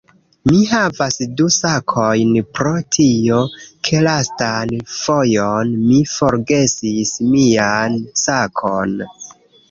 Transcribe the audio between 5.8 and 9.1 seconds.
mi forgesis mian sakon